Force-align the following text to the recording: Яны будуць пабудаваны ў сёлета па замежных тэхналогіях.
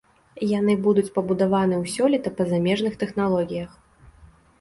Яны 0.59 0.73
будуць 0.85 1.09
пабудаваны 1.17 1.75
ў 1.81 1.85
сёлета 1.97 2.29
па 2.39 2.47
замежных 2.53 2.97
тэхналогіях. 3.05 3.71